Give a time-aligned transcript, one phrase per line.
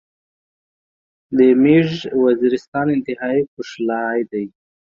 [1.37, 1.89] دې ميژ
[2.23, 4.45] وزيرستان انتهایی کوشلاي داي